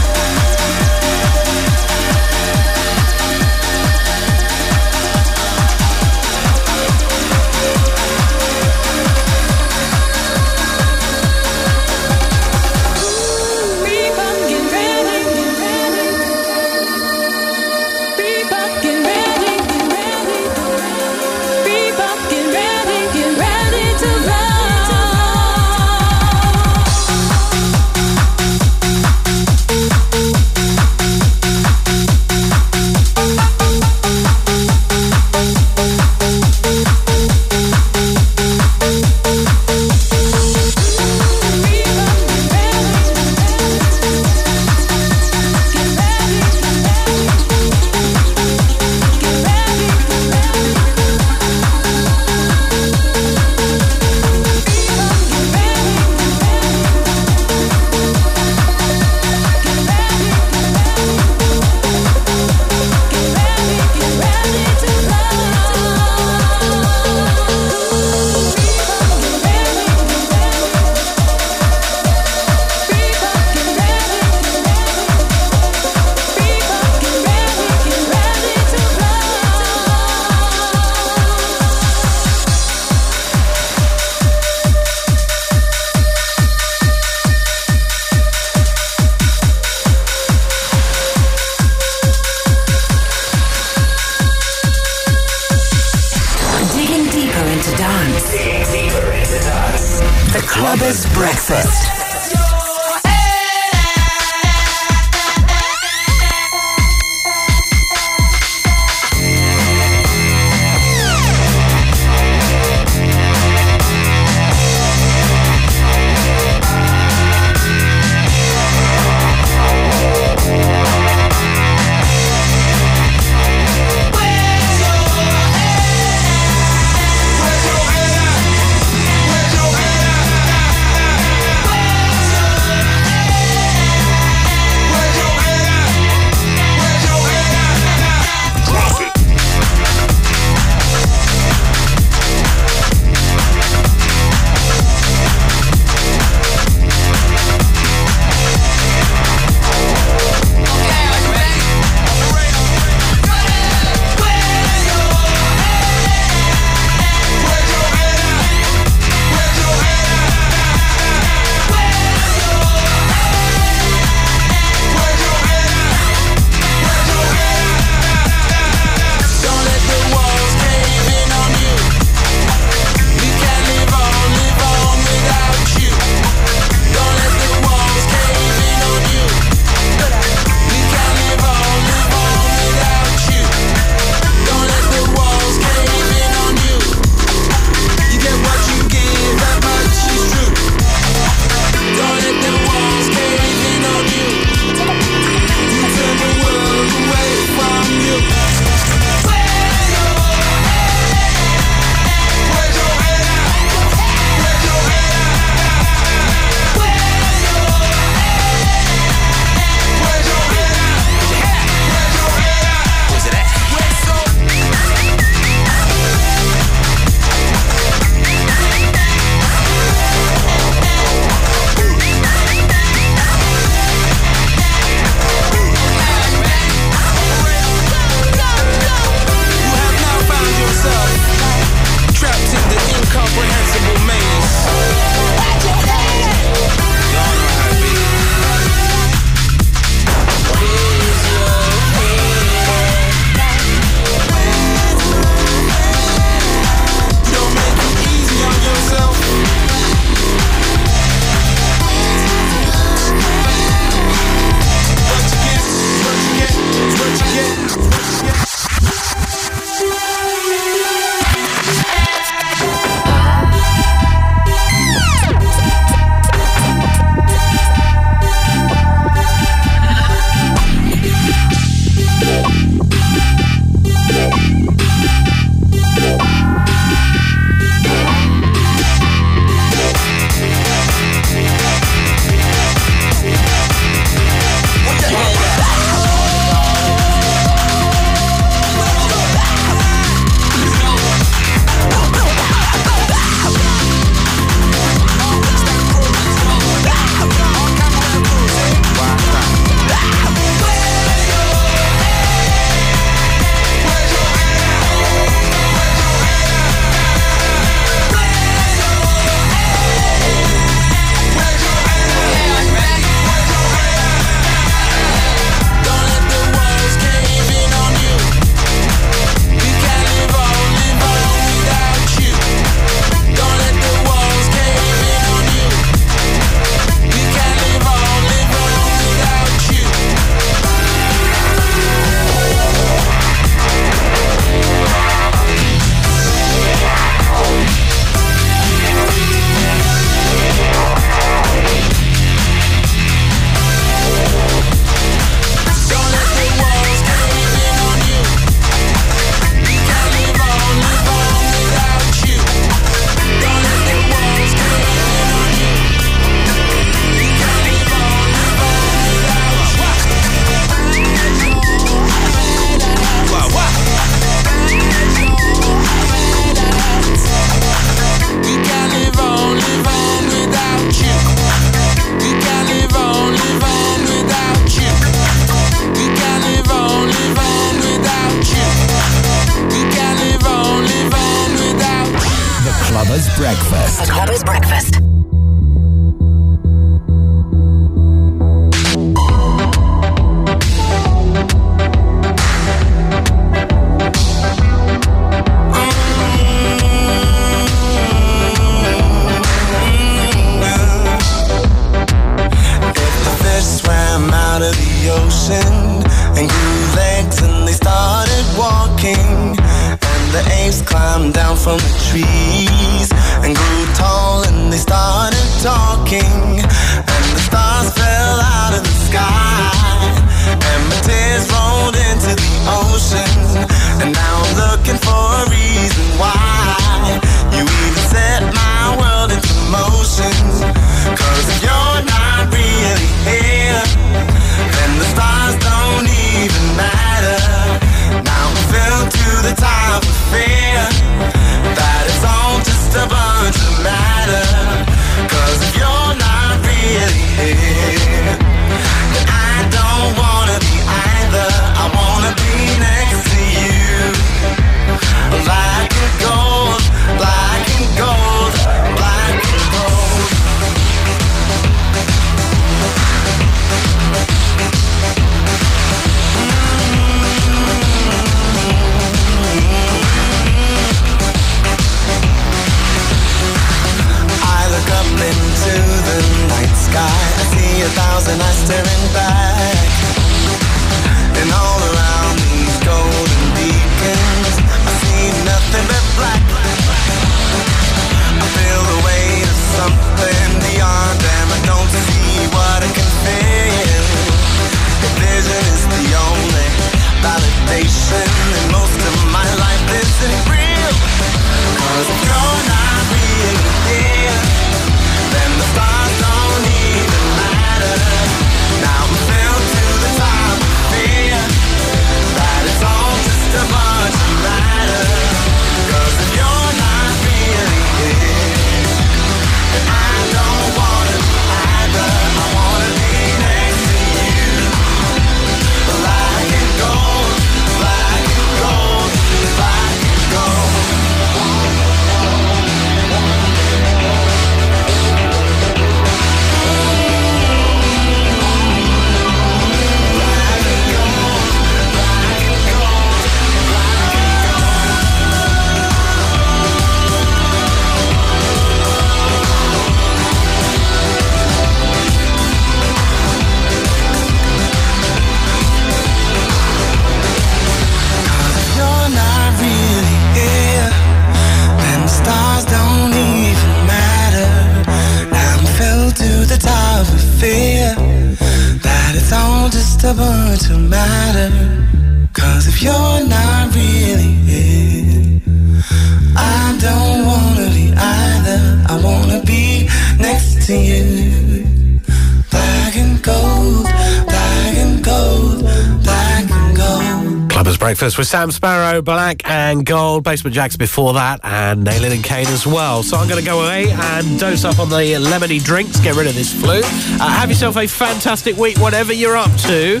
With 588.18 588.26
Sam 588.26 588.50
Sparro, 588.50 589.04
Black 589.04 589.48
and 589.48 589.86
Gold, 589.86 590.24
Basement 590.24 590.56
Jaxx 590.56 590.76
before 590.76 591.14
that, 591.14 591.38
and 591.44 591.86
Nalin 591.86 592.10
and 592.10 592.24
Kane 592.24 592.48
as 592.48 592.66
well. 592.66 593.04
So 593.04 593.16
I'm 593.16 593.28
going 593.28 593.38
to 593.38 593.46
go 593.46 593.60
away 593.60 593.92
and 593.92 594.40
dose 594.40 594.64
up 594.64 594.80
on 594.80 594.88
the 594.88 594.96
lemony 594.96 595.62
drinks, 595.62 596.00
get 596.00 596.16
rid 596.16 596.26
of 596.26 596.34
this 596.34 596.52
flu. 596.52 596.80
Uh, 596.82 597.28
have 597.28 597.48
yourself 597.48 597.76
a 597.76 597.86
fantastic 597.86 598.56
week, 598.56 598.76
whatever 598.78 599.12
you're 599.12 599.36
up 599.36 599.54
to. 599.68 600.00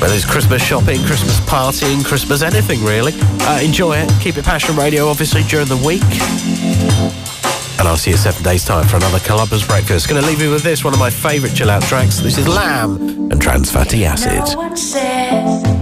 Whether 0.00 0.14
it's 0.16 0.28
Christmas 0.28 0.60
shopping, 0.60 0.98
Christmas 1.04 1.38
partying, 1.40 2.04
Christmas 2.04 2.42
anything 2.42 2.82
really. 2.82 3.12
Uh, 3.14 3.60
enjoy 3.62 3.96
it. 3.96 4.10
Keep 4.20 4.36
it 4.36 4.44
Passion 4.44 4.74
Radio, 4.74 5.06
obviously, 5.06 5.44
during 5.44 5.68
the 5.68 5.76
week. 5.86 6.02
And 7.78 7.86
I'll 7.86 7.96
see 7.96 8.10
you 8.10 8.16
seven 8.16 8.42
days' 8.42 8.64
time 8.64 8.88
for 8.88 8.96
another 8.96 9.18
Clubbers 9.18 9.64
Breakfast. 9.68 10.08
Going 10.08 10.20
to 10.20 10.26
leave 10.26 10.42
you 10.42 10.50
with 10.50 10.64
this, 10.64 10.82
one 10.82 10.94
of 10.94 10.98
my 10.98 11.10
favourite 11.10 11.54
chill 11.54 11.70
out 11.70 11.84
tracks. 11.84 12.18
This 12.18 12.38
is 12.38 12.48
Lamb 12.48 13.30
and 13.30 13.40
Trans 13.40 13.70
Fatty 13.70 14.04
Acid. 14.04 14.56
No 14.56 15.73